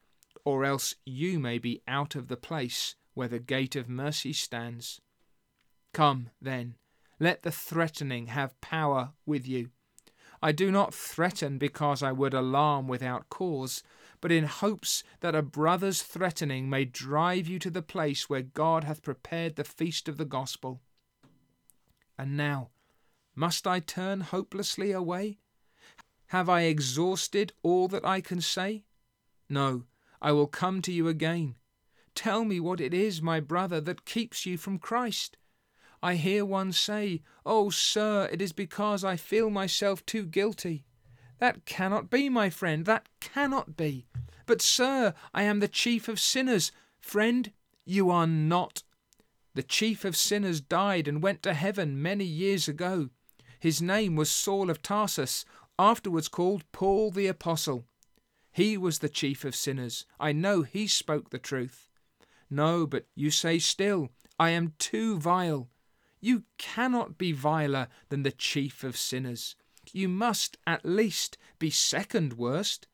[0.45, 5.01] or else you may be out of the place where the gate of mercy stands.
[5.93, 6.75] Come, then,
[7.19, 9.71] let the threatening have power with you.
[10.41, 13.83] I do not threaten because I would alarm without cause,
[14.21, 18.83] but in hopes that a brother's threatening may drive you to the place where God
[18.85, 20.81] hath prepared the feast of the gospel.
[22.17, 22.69] And now,
[23.35, 25.39] must I turn hopelessly away?
[26.27, 28.83] Have I exhausted all that I can say?
[29.49, 29.85] No,
[30.21, 31.55] I will come to you again.
[32.13, 35.37] Tell me what it is, my brother, that keeps you from Christ.
[36.01, 40.85] I hear one say, Oh, sir, it is because I feel myself too guilty.
[41.39, 44.05] That cannot be, my friend, that cannot be.
[44.45, 46.71] But, sir, I am the chief of sinners.
[46.99, 47.51] Friend,
[47.85, 48.83] you are not.
[49.55, 53.09] The chief of sinners died and went to heaven many years ago.
[53.59, 55.43] His name was Saul of Tarsus,
[55.77, 57.85] afterwards called Paul the Apostle.
[58.51, 60.05] He was the chief of sinners.
[60.19, 61.89] I know he spoke the truth.
[62.49, 64.09] No, but you say still,
[64.39, 65.69] I am too vile.
[66.19, 69.55] You cannot be viler than the chief of sinners.
[69.93, 72.87] You must at least be second worst.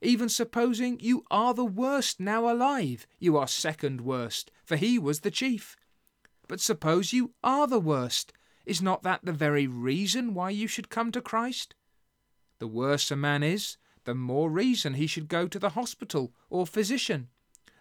[0.00, 5.20] Even supposing you are the worst now alive, you are second worst, for he was
[5.20, 5.76] the chief.
[6.48, 8.32] But suppose you are the worst,
[8.66, 11.74] is not that the very reason why you should come to Christ?
[12.58, 16.66] The worse a man is, the more reason he should go to the hospital or
[16.66, 17.28] physician.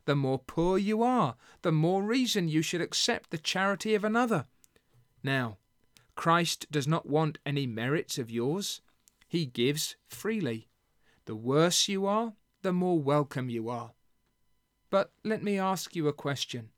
[0.05, 4.45] The more poor you are, the more reason you should accept the charity of another.
[5.23, 5.57] Now,
[6.15, 8.81] Christ does not want any merits of yours.
[9.27, 10.67] He gives freely.
[11.25, 13.91] The worse you are, the more welcome you are.
[14.89, 16.69] But let me ask you a question.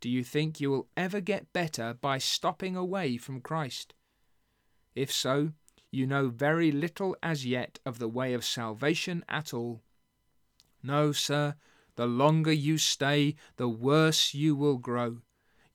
[0.00, 3.94] Do you think you will ever get better by stopping away from Christ?
[4.94, 5.52] If so,
[5.90, 9.82] you know very little as yet of the way of salvation at all.
[10.82, 11.54] No, sir,
[11.96, 15.18] the longer you stay, the worse you will grow.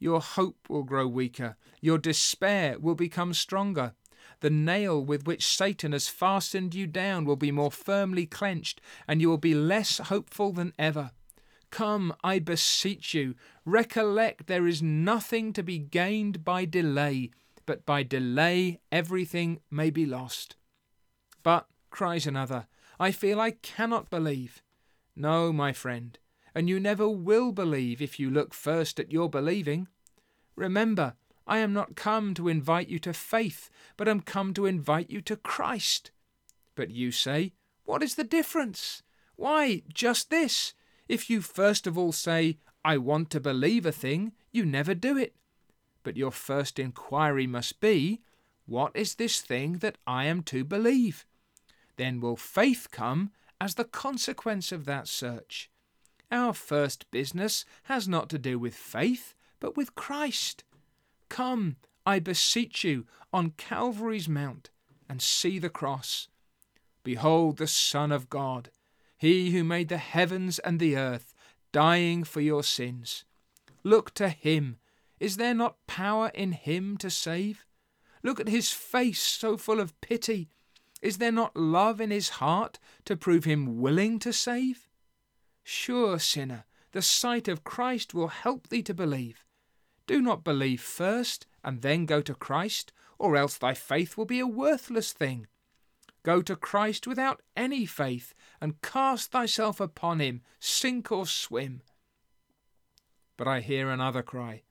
[0.03, 3.93] Your hope will grow weaker, your despair will become stronger.
[4.41, 9.21] The nail with which Satan has fastened you down will be more firmly clenched, and
[9.21, 11.11] you will be less hopeful than ever.
[11.69, 17.31] Come, I beseech you, recollect there is nothing to be gained by delay,
[17.65, 20.57] but by delay everything may be lost.
[21.43, 22.67] But, cries another,
[22.99, 24.61] I feel I cannot believe.
[25.15, 26.19] No, my friend,
[26.53, 29.87] and you never will believe if you look first at your believing.
[30.55, 35.09] Remember, I am not come to invite you to faith, but am come to invite
[35.09, 36.11] you to Christ.
[36.75, 37.53] But you say,
[37.85, 39.03] What is the difference?
[39.35, 40.73] Why, just this.
[41.09, 45.17] If you first of all say, I want to believe a thing, you never do
[45.17, 45.35] it.
[46.03, 48.21] But your first inquiry must be,
[48.65, 51.25] What is this thing that I am to believe?
[51.97, 55.69] Then will faith come as the consequence of that search.
[56.31, 60.65] Our first business has not to do with faith, but with Christ.
[61.29, 64.69] Come, I beseech you, on Calvary's Mount,
[65.09, 66.27] and see the cross.
[67.01, 68.71] Behold the Son of God,
[69.17, 71.33] he who made the heavens and the earth,
[71.71, 73.23] dying for your sins.
[73.85, 74.79] Look to him.
[75.17, 77.63] Is there not power in him to save?
[78.21, 80.49] Look at his face, so full of pity.
[81.01, 84.89] Is there not love in his heart to prove him willing to save?
[85.63, 89.42] Sure, sinner, the sight of Christ will help thee to believe.
[90.05, 94.39] Do not believe first and then go to Christ, or else thy faith will be
[94.39, 95.47] a worthless thing.
[96.23, 101.81] Go to Christ without any faith, and cast thyself upon him, sink or swim.
[103.37, 104.63] But I hear another cry.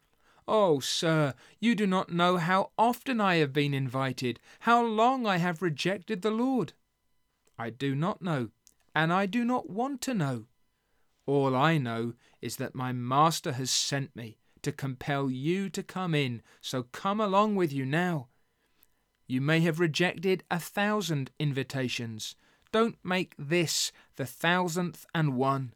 [0.46, 5.36] Oh, sir, you do not know how often I have been invited, how long I
[5.36, 6.72] have rejected the Lord.
[7.58, 8.50] I do not know,
[8.94, 10.46] and I do not want to know.
[11.26, 16.14] All I know is that my Master has sent me to compel you to come
[16.14, 18.28] in, so come along with you now.
[19.26, 22.36] You may have rejected a thousand invitations.
[22.70, 25.74] Don't make this the thousandth and one.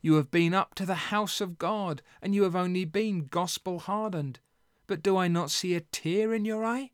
[0.00, 3.80] You have been up to the house of God, and you have only been gospel
[3.80, 4.38] hardened.
[4.86, 6.92] But do I not see a tear in your eye?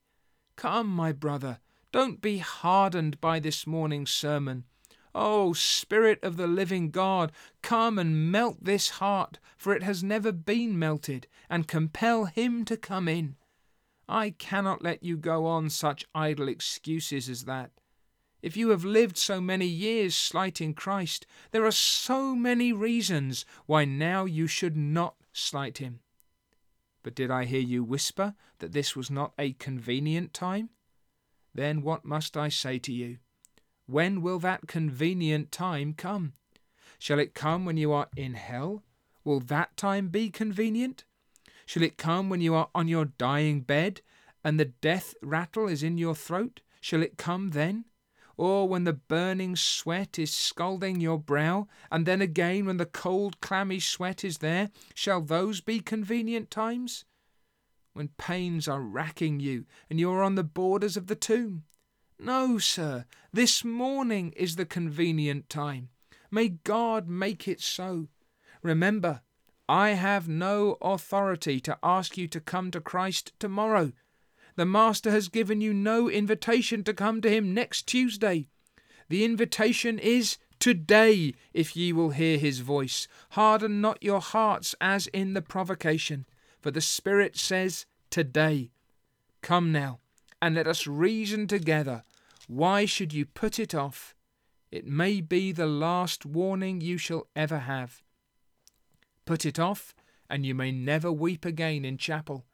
[0.56, 1.58] Come, my brother,
[1.92, 4.64] don't be hardened by this morning's sermon.
[5.14, 10.32] O Spirit of the living God, come and melt this heart, for it has never
[10.32, 13.36] been melted, and compel him to come in.
[14.08, 17.70] I cannot let you go on such idle excuses as that.
[18.42, 23.84] If you have lived so many years slighting Christ, there are so many reasons why
[23.84, 26.00] now you should not slight him.
[27.02, 30.70] But did I hear you whisper that this was not a convenient time?
[31.54, 33.18] Then what must I say to you?
[33.92, 36.32] When will that convenient time come?
[36.98, 38.84] Shall it come when you are in hell?
[39.22, 41.04] Will that time be convenient?
[41.66, 44.00] Shall it come when you are on your dying bed
[44.42, 46.62] and the death rattle is in your throat?
[46.80, 47.84] Shall it come then?
[48.38, 53.42] Or when the burning sweat is scalding your brow, and then again when the cold,
[53.42, 54.70] clammy sweat is there?
[54.94, 57.04] Shall those be convenient times?
[57.92, 61.64] When pains are racking you and you are on the borders of the tomb?
[62.24, 65.88] No, sir, this morning is the convenient time.
[66.30, 68.06] May God make it so.
[68.62, 69.22] Remember,
[69.68, 73.90] I have no authority to ask you to come to Christ tomorrow.
[74.54, 78.46] The Master has given you no invitation to come to him next Tuesday.
[79.08, 83.08] The invitation is today, if ye will hear his voice.
[83.30, 86.26] Harden not your hearts as in the provocation,
[86.60, 88.70] for the Spirit says, Today.
[89.40, 89.98] Come now,
[90.40, 92.04] and let us reason together
[92.48, 94.14] why should you put it off?
[94.70, 98.02] It may be the last warning you shall ever have.
[99.24, 99.94] Put it off,
[100.28, 102.46] and you may never weep again in chapel.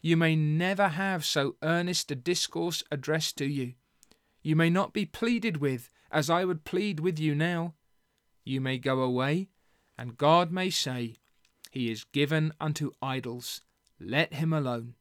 [0.00, 3.74] You may never have so earnest a discourse addressed to you.
[4.42, 7.74] You may not be pleaded with as I would plead with you now.
[8.44, 9.48] You may go away,
[9.98, 11.16] and God may say,
[11.72, 13.62] He is given unto idols.
[13.98, 14.94] Let him alone.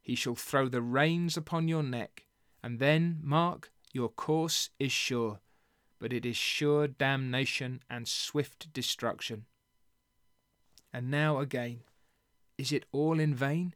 [0.00, 2.23] He shall throw the reins upon your neck
[2.64, 5.40] and then, mark, your course is sure,
[5.98, 9.44] but it is sure damnation and swift destruction.
[10.90, 11.80] And now again,
[12.56, 13.74] is it all in vain?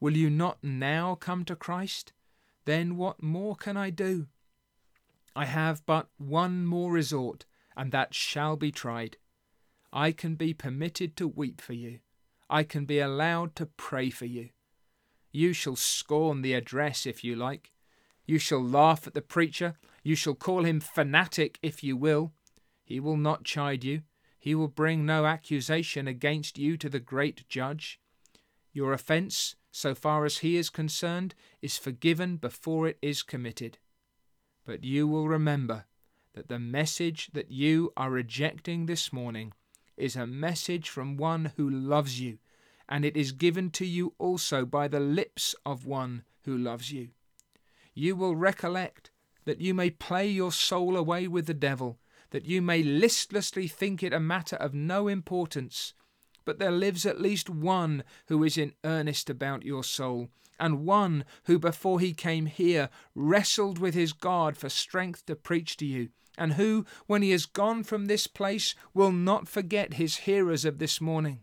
[0.00, 2.14] Will you not now come to Christ?
[2.64, 4.28] Then what more can I do?
[5.34, 7.44] I have but one more resort,
[7.76, 9.18] and that shall be tried.
[9.92, 11.98] I can be permitted to weep for you.
[12.48, 14.48] I can be allowed to pray for you.
[15.32, 17.72] You shall scorn the address if you like.
[18.26, 19.76] You shall laugh at the preacher.
[20.02, 22.32] You shall call him fanatic if you will.
[22.84, 24.02] He will not chide you.
[24.38, 28.00] He will bring no accusation against you to the great judge.
[28.72, 33.78] Your offence, so far as he is concerned, is forgiven before it is committed.
[34.64, 35.86] But you will remember
[36.34, 39.52] that the message that you are rejecting this morning
[39.96, 42.38] is a message from one who loves you,
[42.88, 47.08] and it is given to you also by the lips of one who loves you
[47.96, 49.10] you will recollect
[49.46, 51.98] that you may play your soul away with the devil,
[52.30, 55.94] that you may listlessly think it a matter of no importance.
[56.44, 60.28] But there lives at least one who is in earnest about your soul,
[60.60, 65.76] and one who before he came here wrestled with his God for strength to preach
[65.78, 70.18] to you, and who, when he has gone from this place, will not forget his
[70.18, 71.40] hearers of this morning.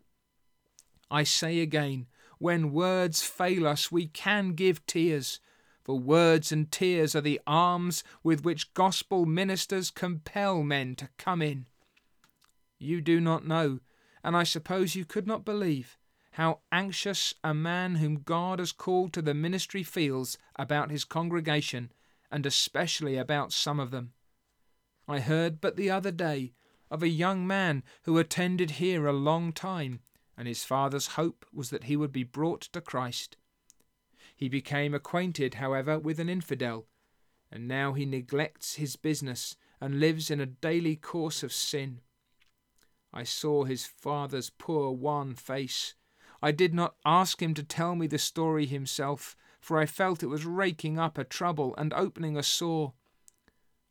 [1.10, 5.40] I say again, when words fail us, we can give tears,
[5.84, 11.42] for words and tears are the arms with which gospel ministers compel men to come
[11.42, 11.66] in.
[12.80, 13.80] You do not know,
[14.24, 15.98] and I suppose you could not believe,
[16.32, 21.92] how anxious a man whom God has called to the ministry feels about his congregation,
[22.32, 24.14] and especially about some of them.
[25.08, 26.54] I heard but the other day
[26.90, 30.00] of a young man who attended here a long time,
[30.38, 33.38] and his father's hope was that he would be brought to Christ.
[34.44, 36.90] He became acquainted, however, with an infidel,
[37.50, 42.02] and now he neglects his business and lives in a daily course of sin.
[43.14, 45.96] I saw his father's poor wan face.
[46.42, 50.28] I did not ask him to tell me the story himself, for I felt it
[50.28, 52.92] was raking up a trouble and opening a sore.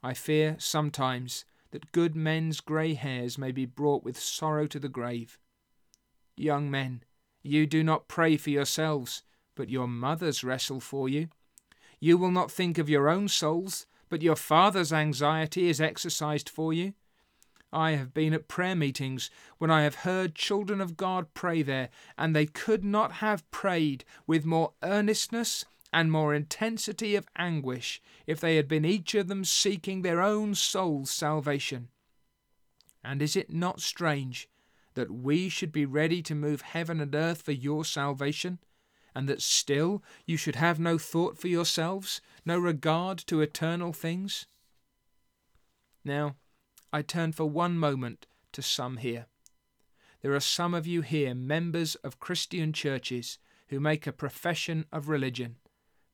[0.02, 4.90] I fear sometimes that good men's grey hairs may be brought with sorrow to the
[4.90, 5.38] grave.
[6.36, 7.04] Young men,
[7.42, 9.22] you do not pray for yourselves,
[9.54, 11.28] but your mothers wrestle for you.
[12.00, 16.72] You will not think of your own souls, but your father's anxiety is exercised for
[16.72, 16.94] you.
[17.72, 21.88] I have been at prayer meetings when I have heard children of God pray there,
[22.18, 28.40] and they could not have prayed with more earnestness and more intensity of anguish if
[28.40, 31.88] they had been each of them seeking their own soul's salvation.
[33.04, 34.48] And is it not strange
[34.94, 38.58] that we should be ready to move heaven and earth for your salvation,
[39.14, 44.46] and that still you should have no thought for yourselves, no regard to eternal things?
[46.04, 46.36] Now,
[46.92, 49.26] I turn for one moment to some here.
[50.20, 53.38] There are some of you here, members of Christian churches,
[53.68, 55.56] who make a profession of religion,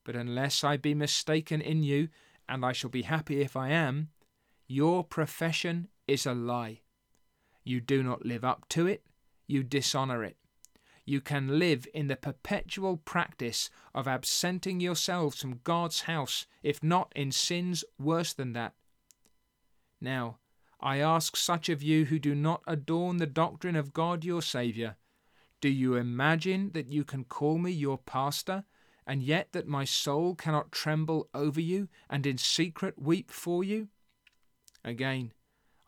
[0.03, 2.09] but unless I be mistaken in you,
[2.47, 4.09] and I shall be happy if I am,
[4.67, 6.81] your profession is a lie.
[7.63, 9.03] You do not live up to it,
[9.45, 10.37] you dishonour it.
[11.09, 17.11] You can live in the perpetual practice of absenting yourselves from God's house, if not
[17.15, 18.75] in sins worse than that.
[19.99, 20.37] Now,
[20.79, 24.97] I ask such of you who do not adorn the doctrine of God your Saviour,
[25.61, 28.65] do you imagine that you can call me your pastor
[29.07, 33.87] and yet that my soul cannot tremble over you and in secret weep for you?
[34.85, 35.33] Again,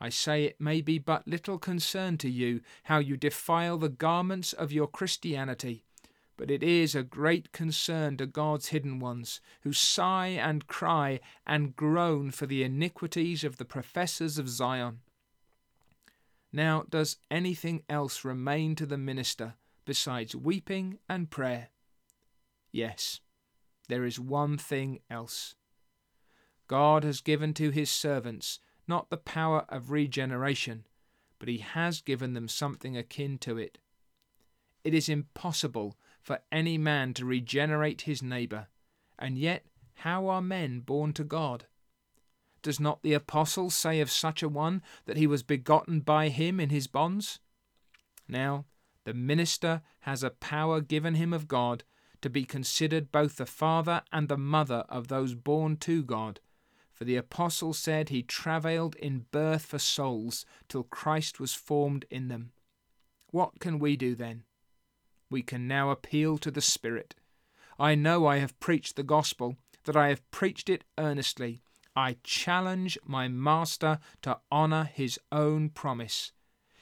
[0.03, 4.51] I say it may be but little concern to you how you defile the garments
[4.51, 5.83] of your Christianity,
[6.37, 11.75] but it is a great concern to God's hidden ones, who sigh and cry and
[11.75, 15.01] groan for the iniquities of the professors of Zion.
[16.51, 19.53] Now, does anything else remain to the minister
[19.85, 21.69] besides weeping and prayer?
[22.71, 23.19] Yes,
[23.87, 25.53] there is one thing else.
[26.67, 28.59] God has given to his servants
[28.91, 30.85] not the power of regeneration,
[31.39, 33.77] but he has given them something akin to it.
[34.83, 38.67] It is impossible for any man to regenerate his neighbour,
[39.17, 41.67] and yet how are men born to God?
[42.61, 46.59] Does not the apostle say of such a one that he was begotten by him
[46.59, 47.39] in his bonds?
[48.27, 48.65] Now,
[49.05, 51.85] the minister has a power given him of God
[52.21, 56.41] to be considered both the father and the mother of those born to God.
[57.01, 62.27] For the apostle said he travailed in birth for souls till Christ was formed in
[62.27, 62.51] them.
[63.31, 64.43] What can we do then?
[65.27, 67.15] We can now appeal to the Spirit.
[67.79, 71.63] I know I have preached the gospel, that I have preached it earnestly.
[71.95, 76.33] I challenge my Master to honour his own promise.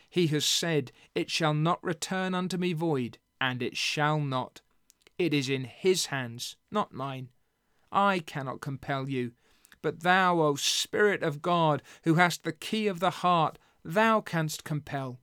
[0.09, 4.59] He has said, It shall not return unto me void, and it shall not.
[5.17, 7.29] It is in his hands, not mine.
[7.89, 9.31] I cannot compel you,
[9.81, 14.63] but thou, O Spirit of God, who hast the key of the heart, thou canst
[14.63, 15.19] compel.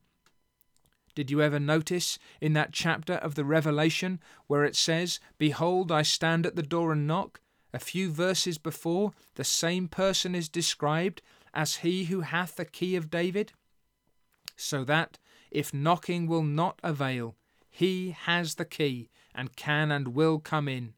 [1.14, 6.02] Did you ever notice in that chapter of the Revelation where it says, Behold, I
[6.02, 7.40] stand at the door and knock?
[7.72, 11.22] A few verses before, the same person is described
[11.54, 13.52] as he who hath the key of David.
[14.56, 15.18] So that,
[15.50, 17.34] if knocking will not avail,
[17.70, 20.94] he has the key and can and will come in.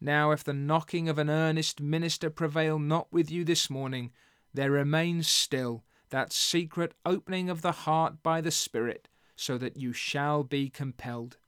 [0.00, 4.12] Now, if the knocking of an earnest minister prevail not with you this morning,
[4.52, 9.92] there remains still that secret opening of the heart by the Spirit, so that you
[9.92, 11.38] shall be compelled.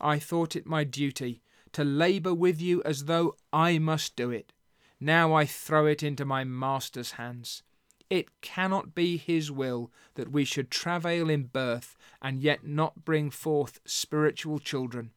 [0.00, 1.42] I thought it my duty
[1.72, 4.52] to labour with you as though I must do it.
[5.00, 7.62] Now I throw it into my Master's hands.
[8.08, 13.30] It cannot be his will that we should travail in birth and yet not bring
[13.30, 15.10] forth spiritual children.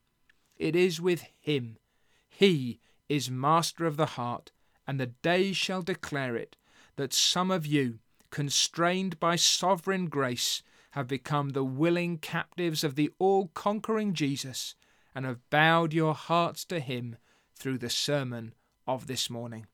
[0.58, 1.78] it is with Him.
[2.32, 4.52] He is master of the heart,
[4.88, 6.56] and the day shall declare it,
[6.96, 8.00] that some of you,
[8.32, 14.76] constrained by sovereign grace, have become the willing captives of the all conquering Jesus
[15.14, 17.18] and have bowed your hearts to Him
[17.56, 18.54] through the sermon
[18.88, 19.68] of this morning.